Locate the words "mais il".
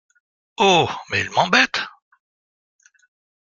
1.11-1.29